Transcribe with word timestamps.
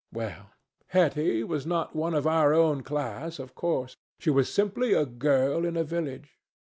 Well, 0.11 0.49
Hetty 0.87 1.43
was 1.43 1.67
not 1.67 1.95
one 1.95 2.15
of 2.15 2.25
our 2.25 2.55
own 2.55 2.81
class, 2.81 3.37
of 3.37 3.53
course. 3.53 3.97
She 4.17 4.31
was 4.31 4.51
simply 4.51 4.93
a 4.93 5.05
girl 5.05 5.63
in 5.63 5.77
a 5.77 5.83
village. 5.83 6.39